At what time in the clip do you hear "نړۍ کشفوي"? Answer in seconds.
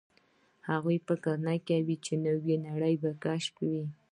2.67-3.85